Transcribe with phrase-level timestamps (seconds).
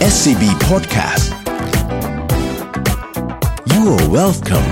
[0.00, 1.26] SCB Podcast
[3.72, 4.68] You are welcome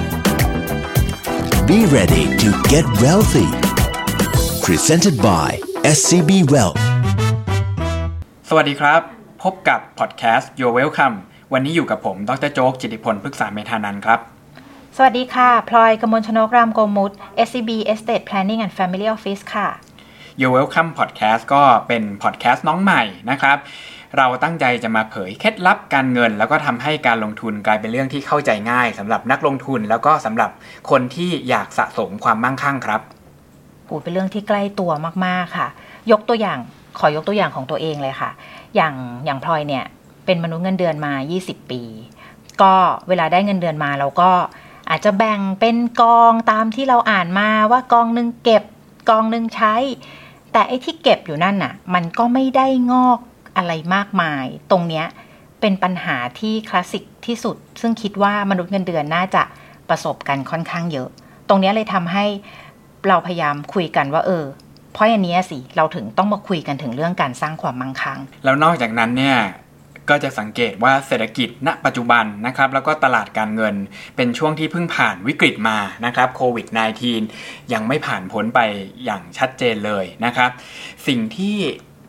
[1.66, 3.50] Be ready to get wealthy
[4.62, 5.48] Presented by
[5.96, 6.80] SCB Wealth
[8.48, 9.00] สวัสดีครับ
[9.42, 11.16] พบกับพอดแคสต์ Your Welcome
[11.52, 14.20] วันนี้อยู่กับผม ดรโจ๊ก จิติพล พฤกษาเมธานันท์ครับ
[14.96, 17.12] สวัสดีค่ะ พลอยกมลชนกรามโกมุต
[17.46, 19.68] SCB Estate Planning and Family Office ค่ะ
[20.40, 23.58] Your Welcome Podcast ก็เป็นพอดแคสต์น้องใหม่นะครับ
[24.16, 30.50] เราตั้งใจจะมาเผยเคล็ดลับการเงิน แล้วก็ทำให้การลงทุนกลายเป็นเรื่องที่เข้าใจง่ายสำหรับนักลงทุนแล้วก็สำหรับ
[30.90, 33.00] คนที่อยากสะสมความมั่งคั่งครับ
[33.86, 34.90] โอ้เป็นเรื่องที่ใกล้ตัว
[35.26, 35.68] มากๆค่ะ
[36.10, 36.58] ยกตัวอย่าง
[36.98, 38.30] ขอยกตัวอย่างของตัวเองเลยค่ะ
[38.76, 39.84] อย่างอย่างพลอยเนี่ย
[40.26, 41.12] เป็นมนุษย์เงินเดือนมา
[41.42, 41.82] 20 ปี
[42.62, 42.74] ก็
[43.08, 44.30] เวลาได้เงินเดือนมาเราก็
[44.90, 48.64] อาจจะแบ่งเป็นกองตามที่เราอ่านมาว่ากองหนึ่งเก็บ
[49.10, 49.74] กองหนึ่งใช้
[50.52, 53.18] แต่ไอ้ที่เก็บอยู่นั่นน่ะ มันก็ไม่ได้งอก
[53.56, 55.06] อะไรมากมาย ตรงเนี้ย
[55.60, 59.42] เป็นปัญหาที่คลาสสิกที่สุด ซึ่งคิดว่ามนุษย์เงินเดือนน่าจะ
[59.88, 61.08] ประสบกันค่อนข้างเยอะ
[61.48, 62.24] ตรงนี้เลยทำให้
[63.08, 64.44] เราพยายามคุยกันว่าเออ
[64.92, 69.38] เพราะอย่างนี้สิเราถึงต้องมาคุยกันถึงเรื่องการสร้างความมั่งคั่งแล้วนอกจากนั้นเนี่ย
[70.10, 73.74] ก็จะสังเกตว่าเศรษฐกิจณ ปัจจุบันนะครับแล้วก็ตลาดการเงิน
[74.16, 76.66] เป็นช่วงที่เพิ่งผ่านวิกฤตมานะครับโควิด
[77.18, 78.60] -19 ยังไม่ผ่านพ้นไป
[79.04, 80.50] อย่างชัดเจนเลยนะครับ
[81.06, 81.56] สิ่งที่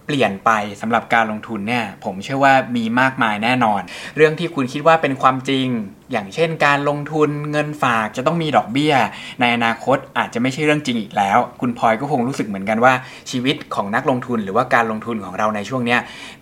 [0.08, 3.82] เปลี่ยนไปสำหรับการลงทุนเนี่ยผมเชื่อว่ามีมากมายแน่นอน
[4.16, 5.68] เรื่องที่คุณคิดว่าเป็นความจริง
[6.12, 8.94] อย่างเช่น การลงทุนเงินฝากจะต้องมีดอกเบี้ย
[9.40, 12.94] ในอนาคตอาจจะไม่ใช่เรื่องจริงอีกแล้ว คุณพลอยก็คงรู้สึกเหมือนกันว่า
[13.32, 15.98] ชีวิตของนักลงทุนหรือว่าการลงทุนของเราในช่วงนี้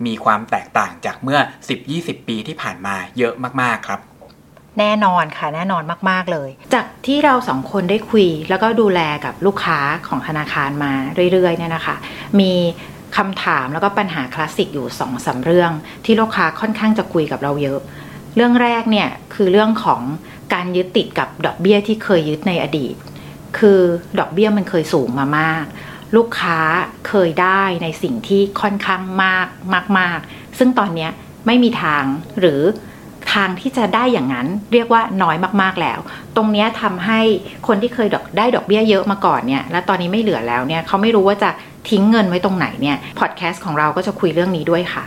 [0.05, 1.39] มีความแตกต่างจากเมื่อ
[1.83, 4.02] 10-20 ปีที่ผ่านมาเยอะมากๆครับ
[4.79, 10.91] แน่นอนค่ะแน่นอนมาก ๆ เลย จากที่เราสองคนได้คุย แล้วก็ดูแลกับลูกค้าของธนาคารมา
[11.31, 11.95] เรื่อยๆเนี่ยนะคะ
[12.39, 12.53] มี
[13.17, 15.71] คำถามแล้วก็ปัญหาคลาสสิกอยู่สองสาเรื่อง
[16.05, 17.80] ที่ลูกค้าค่อนข้างจะคุยกับเราเยอะ
[18.35, 20.02] เรื่องแรกเนี่ยคือเรื่องของ
[20.53, 22.95] การยึดติดกับดอกเบีย้ยที่เคยยึดในอดีต
[23.57, 23.81] คือ
[24.19, 25.66] ดอกเบีย้ยมันเคยสูงมามาก
[26.16, 26.59] ลูกค้า
[27.07, 29.47] เคยได้ในสิ่งที่ค่อนข้างมาก
[30.00, 31.09] มากๆ ซึ่งตอนนี้
[31.45, 32.03] ไม่มีทาง
[32.40, 32.61] หรือ
[33.35, 36.00] ทางที่จะได้อย่างนั้นเรียกว่าน้อยมากๆแล้ว
[36.35, 37.19] ตรงนี้ทำให้
[37.68, 41.50] คนที่เคยดอกได้ดอกเบี้ยเยอะมาก่อนเนี่ยและตอนนี้ไม่เหลือแล้วเนี่ยเขาไม่รู้ว่าจะ
[41.90, 45.06] ทิ้งเงินไว้ตรงไหนเนี่ยพอดแคสต์ของเราก็จะคุยเรื่องนี้ด้วยค่ะ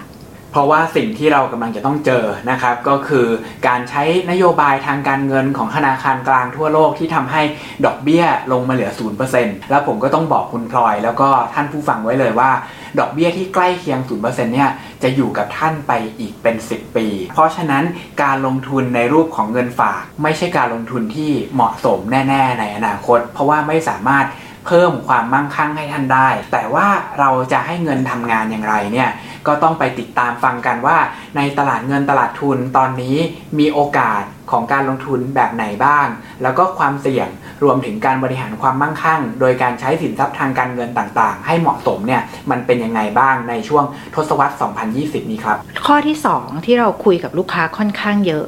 [0.53, 3.26] เพราะว่าสิ่งที่เรากำลังจะต้องเจอนะครับ ก็คือ
[3.66, 7.42] การใช้นโยบายทางการเงินของธนาคารกลางทั่วโลกที่ทำให้
[7.84, 8.92] ดอกเบี้ยลงมาเหลือ
[9.31, 12.50] 0%แล้วผมก็ต้องบอกคุณพลอย แล้วก็ท่านผู้ฟังไว้เลยว่า
[12.98, 14.70] ดอกเบี้ยที่ใกล้เคียง 0%เนี่ย
[15.03, 17.84] จะอยู่กับท่านไปอีกเป็น 10 ปี เพราะฉะนั้น
[18.22, 24.26] การลงทุนในรูปของเงินฝาก ไม่ใช่การลงทุนที่เหมาะสมแน่ ๆ ในอนาคต เพราะว่าไม่สามารถ
[24.69, 26.87] เพิ่มความมั่งคั่งให้ท่านได้ แต่ว่า
[27.19, 29.11] เราจะให้เงินทำงานอย่างไรเนี่ย
[29.47, 30.97] ก็ต้องไปติดตามฟังกันว่า
[31.37, 33.17] ในตลาดเงินตลาดทุนตอนนี้
[33.59, 36.07] มีโอกาสของการลงทุนแบบไหนบ้าง
[36.43, 37.28] แล้วก็ความเสี่ยง
[37.65, 43.84] รวมถึงการบริหารความมั่งคั่ง โดยการใช้สินทรัพย์ทางการเงินต่างๆ ให้เหมาะสมเนี่ยมันเป็นยังไงบ้างในช่วง
[44.15, 44.55] ทศวรรษ
[44.93, 48.45] 2020 นี้ครับ ข้อที่ 2 ที่เราคุยกับลูกค้าค่อนข้างเยอะ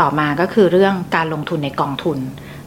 [0.00, 2.18] ต่อมาก็คือเรื่องการลงทุนในกองทุน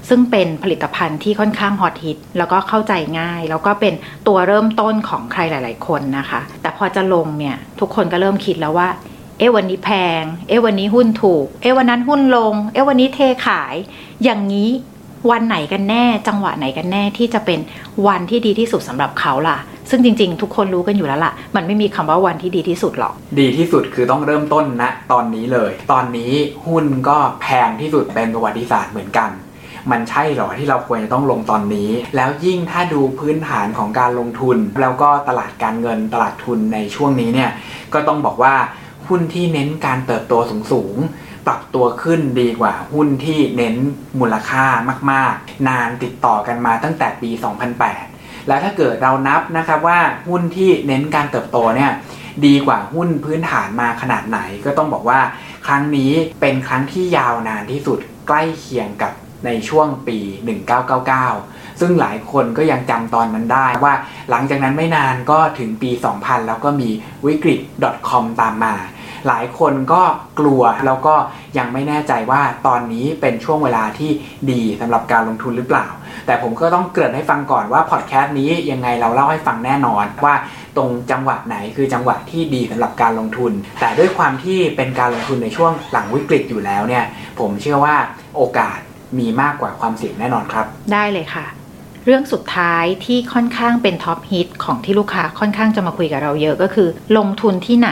[0.09, 3.93] ซึ่งเป็นผลิตภัณฑ์ที่ค่อนข้างฮอตฮิตแล้วก็เข้าใจง่าย แล้วก็เป็น
[4.27, 8.89] ตัวเริ่มต้นของใครหลาย ๆ คนนะคะ แต่พอจะลงเนี่ยทุกคนก็เริ่มคิดแล้วว่า
[9.37, 13.75] เอ๊ะวันนี้แพง เอ๊ะวันนี้หุ้นถูก เอ๊ะวันนั้นหุ้นลง เอ๊ะวันนี้เทขาย
[14.23, 14.69] อย่างนี้
[15.31, 17.59] วันไหนกันแน่ จังหวะไหนกันแน่ที่จะเป็น
[18.07, 19.57] วันที่ดีที่สุดสำหรับเขาล่ะ
[19.89, 26.31] ซึ่งจริงๆ ทุกคนรู้กันอยู่แล้วล่ะ มันไม่มีคำว่าวันที่ดีที่สุดหรอก ดีที่สุดคือต้องเริ่มต้นณตอนนี้เลย ตอนนี้
[26.67, 29.29] หุ้นก็แพงที่สุดเป็นประวัติศาสตร์เหมือนกัน
[29.91, 37.51] มันใช่หรอที่เราควรจะต้องลงตอนนี้ แล้วยิ่งถ้าดูพื้นฐานของการลงทุน แล้วก็ตลาดการเงินตลาดทุนในช่วงนี้เนี่ย
[37.93, 38.55] ก็ต้องบอกว่า
[39.07, 40.33] หุ้นที่เน้นการเติบโต
[40.71, 43.75] สูงๆปรับตัวขึ้นดีกว่าหุ้นที่เน้น
[44.19, 44.65] มูลค่า
[45.11, 47.29] มาก ๆ นานติดต่อกันมาตั้งแต่ปี
[47.89, 51.91] 2008 แล้วถ้าเกิดเรานับนะครับว่าหุ้นที่เน้นการเติบโตเนี่ย
[52.45, 55.19] ดีกว่าหุ้นพื้นฐานมาขนาดไหน ก็ต้องบอกว่า
[55.67, 56.11] ครั้งนี้
[56.41, 59.11] เป็นครั้งที่ยาวนานที่สุดใกล้เคียงกับ
[59.45, 60.17] ในช่วงปี
[60.99, 63.93] 1999 ซึ่งหลายคนก็ยังจำตอนนั้นได้ว่า
[64.29, 66.89] หลังจากนั้นไม่นานก็ถึงปี 2000 แล้วก็มี
[67.25, 67.59] วิกฤต
[68.09, 68.75] .com ตามมา
[69.27, 70.01] หลายคนก็
[70.39, 71.15] กลัวแล้วก็
[71.57, 74.11] ยังไม่แน่ใจว่าตอนนี้เป็นช่วงเวลาที่
[74.51, 75.87] ดีสำหรับการลงทุนหรือเปล่า
[76.25, 80.35] แต่ผมก็ต้องเกริ่นให้ฟังก่อนว่าพอดแคสต์นี้ยังไงเราเล่าให้ฟังแน่นอนว่า
[80.77, 87.05] ตรงจังหวะไหนคือจังหวะที่ดีสำหรับการลงทุน แต่ด้วยความที่เป็นการลงทุนในช่วงหลังวิกฤตอยู่แล้วเนี่ย
[87.39, 87.95] ผมเชื่อว่า
[88.37, 88.79] โอกาส
[89.17, 91.45] มีมากกว่าความเสี่ยงแน่นอนครับ ได้เลยค่ะ
[92.05, 97.91] เรื่องสุดท้ายที่ค่อนข้างเป็นท็อปฮิตของที่ลูกค้าค่อนข้างจะมาคุยกับเราเยอะก็คือ ลงทุนที่ไหน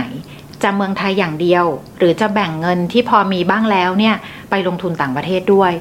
[0.63, 1.65] จะเมืองไทยอย่างเดียว
[1.97, 4.15] หรือจะแบ่งเงินที่พอมีบ้างแล้วเนี่ย
[4.49, 5.71] ไปลงทุนต่างประเทศด้วย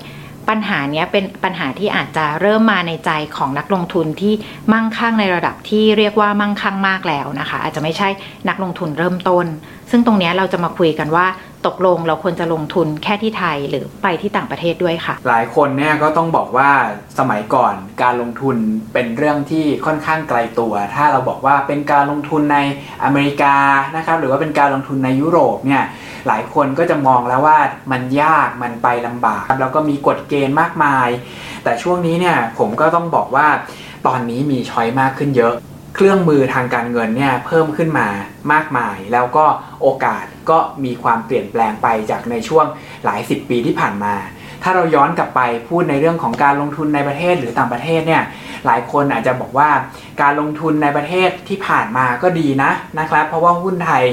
[0.49, 4.35] ปัญหาเนี้ยเป็นปัญหาที่อาจจะเริ่มมาในใจของนักลงทุนที่
[4.73, 8.09] มั่งคั่งในระดับที่เรียกว่ามั่งคั่งมากแล้วนะคะ อาจจะไม่ใช่
[8.49, 9.47] นักลงทุนเริ่มต้น
[9.91, 11.27] ซึ่งตรงเนี้ยเราจะมาคุยกันว่า
[11.67, 16.71] ตกลงเราควรจะลงทุนแค่ที่ไทยหรือไปที่ต่างประเทศด้วยค่ะ หลายคนเนี่ยก็ต้องบอกว่า
[17.19, 18.57] สมัยก่อนการลงทุน
[18.93, 22.59] เป็นเรื่องที่ค่อนข้างไกลตัว ถ้าเราบอกว่าเป็นการลงทุนใน
[23.05, 23.57] อเมริกา
[23.97, 25.85] นะครับหรือว่าเป็นการลงทุนในยุโรปเนี่ย
[26.27, 27.59] หลายคนก็จะมองแล้วว่า
[27.93, 31.09] มันยากมันไปลำบาก แล้วก็มีกฎเกณฑ์มากมาย
[31.65, 33.47] แต่ช่วงนี้เนี่ยผมก็ต้องบอกว่า
[34.07, 35.55] ตอนนี้มีช้อยมากขึ้นเยอะ
[35.99, 38.09] เครื่องมือทางการเงินเนี่ยเพิ่มขึ้นมา
[38.53, 39.47] มากมาย แล้วก็
[39.83, 42.67] โอกาสก็มีความเปลี่ยนแปลงไปจากในช่วง
[43.05, 44.15] หลายสิบปีที่ผ่านมา
[44.63, 48.23] ถ้าเราย้อนกลับไปพูดในเรื่องของการลงทุนในประเทศหรือต่างประเทศเนี่ย
[48.67, 49.71] หลายคนอาจจะบอกว่า
[50.23, 54.05] การลงทุนในประเทศที่ผ่านมาก็ดีนะนะครับ เพราะว่าหุ้นไทย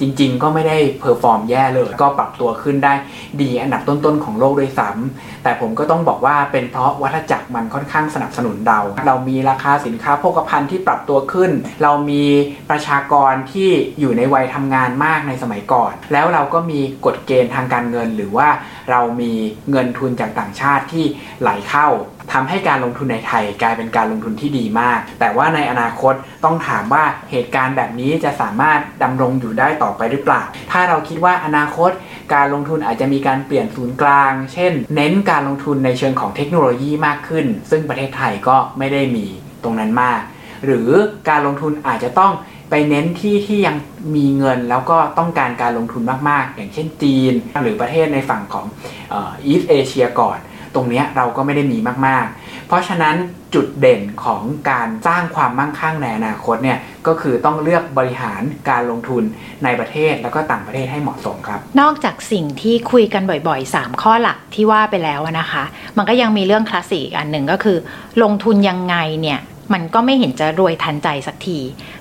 [0.00, 2.94] จริง ๆ ก็ไม่ได้ perform แย่เลย ก็ปรับตัวขึ้นได้
[3.40, 11.50] ดีอันดับต้นๆของโลกด้วยซ้ำแต่ผมก็ต้องบอกว่าเป็นเพราะวัฏจักรมันค่อนข้างสนับสนุนเรา เรามีราคาสินค้าโภคภัณฑ์ที่ปรับตัวขึ้น
[11.82, 12.24] เรามี
[12.70, 13.70] ประชากรที่
[14.00, 18.48] อยู่ในวัยทำงานมากในสมัยก่อน แล้วเราก็มีกฎเกณฑ์ทางการเงินหรือว่า
[18.90, 19.32] เรามี
[19.70, 21.04] เงินทุนจากต่างชาติที่
[21.40, 21.88] ไหลเข้า
[22.32, 30.42] ทำให้การลงทุนในไทยกลายเป็นการลงทุนที่ดีมาก แต่ว่าในอนาคตต้องถามว่าเหตุการณ์แบบนี้จะสามารถดำรงอยู่ได้ต่อไปหรือเปล่า
[30.72, 31.90] ถ้าเราคิดว่าอนาคต
[32.34, 39.26] การลงทุนอาจจะมีการเปลี่ยนศูนย์กลาง เช่น เน้นการลงทุนในเชิงของเทคโนโลยีมากขึ้น ซึ่งประเทศไทยก็ไม่ได้มี
[39.64, 40.20] ตรงนั้นมาก
[40.64, 40.88] หรือ
[41.28, 42.32] การลงทุนอาจจะต้อง
[42.70, 43.76] ไปเน้นที่ที่ยัง
[44.16, 47.32] มีเงินแล้วก็ต้องการการลงทุนมาก ๆ อย่างเช่นจีน
[47.62, 48.66] หรือประเทศในฝั่งของ
[49.10, 50.38] อีสเอเชียก่อน
[50.74, 53.16] ตรงนี้เราก็ไม่ได้มีมากๆ เพราะฉะนั้น
[53.54, 59.22] จุดเด่นของการสร้างความมั่งคั่งในอนาคตเนี่ยก็คือต้องเลือกบริหารการลงทุน
[59.64, 65.64] ในประเทศแล้วก็ต่างประเทศให้เหมาะสมครับ นอกจากสิ่งที่คุยกันบ่อยๆ 3 ข้อหลักที่ว่าไปแล้วนะคะ
[65.96, 67.78] มันก็ยังมีเรื่องคลาสสิกอันหนึ่งก็คือ
[68.22, 69.40] ลงทุนยังไงเนี่ย
[69.72, 71.58] มันก็ไม่เห็นจะรวยทันใจสักที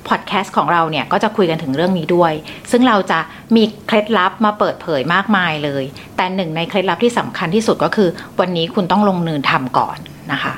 [0.08, 2.34] พอดแคสต์ของเราเนี่ยก็จะคุยกันถึงเรื่องนี้ด้วย
[2.72, 3.20] ซึ่งเราจะ
[3.56, 5.84] มีเคล็ดลับมาเปิดเผยมากมายเลย
[6.18, 9.98] แต่หนึ่งในเคล็ดลับที่สำคัญที่สุดก็คือ วันนี้คุณต้องลงมือทำก่อน
[10.32, 10.56] นะคะ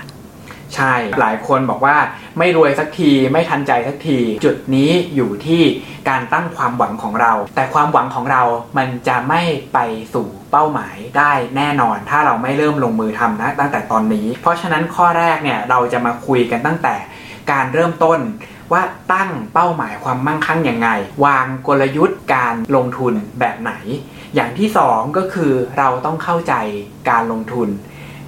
[0.75, 1.97] ใช่ หลายคนบอกว่า
[2.38, 5.63] ไม่รวยสักทีไม่ทันใจสักที จุดนี้อยู่ที่
[6.09, 8.44] การตั้งความหวังของเรา แต่ความหวังของเรา
[8.77, 9.41] มันจะไม่
[9.73, 9.79] ไป
[10.13, 16.95] สู่เป้าหมายได้แน่นอน ถ้าเราไม่เริ่มลงมือทำนะตั้งแต่ตอนนี้ เพราะฉะนั้นข้อแรกเนี่ยเราจะมาคุยกันตั้งแต่
[17.51, 18.19] การเริ่มต้น
[18.73, 18.81] ว่า
[19.13, 20.89] ตั้งเป้าหมายความมั่งคั่งยังไง
[21.25, 23.73] วางกลยุทธ์การลงทุนแบบไหน
[24.35, 26.53] อย่างที่สองก็คือเราต้องเข้าใจ
[27.09, 27.69] การลงทุน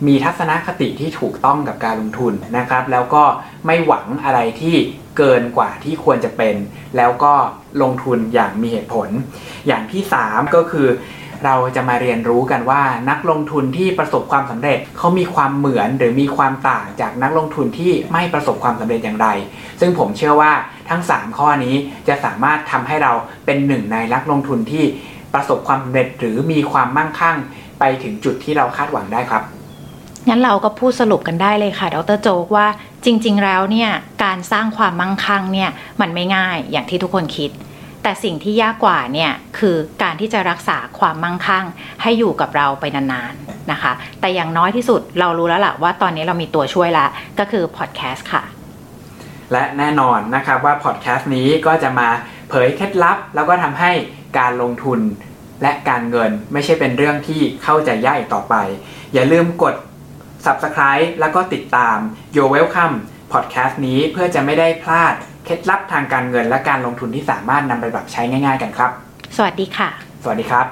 [0.07, 3.23] มีทัศนคติที่ถูกต้องกับการลงทุนนะครับ แล้วก็
[3.65, 4.75] ไม่หวังอะไรที่
[5.17, 6.55] เกินกว่าที่ควรจะเป็น
[6.97, 7.33] แล้วก็
[7.81, 9.09] ลงทุนอย่างมีเหตุผล
[9.67, 10.87] อย่างที่ 3 ก็คือ
[11.45, 19.27] เราจะมาเรียนรู้กันว่านักลงทุนที่ประสบความสำเร็จเขามีความเหมือนหรือมีความต่างจากนักลงทุนที่ไม่ประสบความสำเร็จอย่างไร
[19.79, 20.51] ซึ่งผมเชื่อว่า
[20.89, 21.75] ทั้ง 3 ข้อนี้
[22.07, 23.11] จะสามารถทำให้เรา
[23.45, 24.83] เป็นหนึ่งในนักลงทุนที่
[25.33, 27.37] ประสบความสำเร็จหรือมีความมั่งคั่ง
[27.79, 29.43] ไปถึงจุดที่เราคาดหวังได้ครับ
[30.29, 32.67] งั้นเราก็พูดสรุปกันได้เลยค่ะ ดรโจกว่า
[33.05, 33.91] จริง ๆ แล้วเนี่ย
[34.23, 35.69] การสร้างความมั่งคั่งเนี่ย
[36.01, 37.51] มันไม่ง่ายอย่างที่ทุกคนคิด
[38.03, 41.65] แต่สิ่งที่ยากกว่าเนี่ยคือการที่จะรักษาความมั่งคั่ง
[42.01, 47.07] ให้อยู่กับเราไปนานๆนะคะ แต่อย่างน้อยที่สุดเรารู้แล้วล่ะว่าตอนนี้เรามีตัวช่วยละ
[47.39, 48.43] ก็คือพอดแคสต์ค่ะ
[49.51, 52.07] และแน่นอนนะครับว่าพอดแคสต์นี้ก็จะมา
[52.49, 53.91] เผยเคล็ดลับ แล้วก็ทำให้
[54.39, 54.99] การลงทุน
[55.61, 58.55] และการเงินไม่ใช่เป็นเรื่องที่เข้าใจยากอีกต่อไป
[59.13, 59.75] อย่าลืมกด
[60.45, 61.97] Subscribe แล้วก็ติดตาม
[62.35, 62.95] Your Welcome
[63.33, 65.13] Podcast นี้เพื่อจะไม่ได้พลาด
[65.45, 68.91] เคล็ดลับทางการเงินและการลงทุนที่สามารถนำไปปรับใช้ง่าย ๆ กันครับ
[69.37, 69.89] สวัสดีค่ะ
[70.23, 70.65] สวัสดีครับ